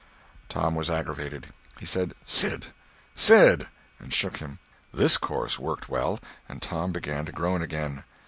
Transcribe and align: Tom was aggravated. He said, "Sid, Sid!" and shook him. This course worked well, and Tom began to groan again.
Tom 0.49 0.73
was 0.73 0.89
aggravated. 0.89 1.53
He 1.77 1.85
said, 1.85 2.15
"Sid, 2.25 2.73
Sid!" 3.13 3.67
and 3.99 4.11
shook 4.11 4.37
him. 4.37 4.57
This 4.91 5.15
course 5.15 5.59
worked 5.59 5.89
well, 5.89 6.19
and 6.49 6.59
Tom 6.59 6.91
began 6.91 7.23
to 7.27 7.31
groan 7.31 7.61
again. 7.61 8.03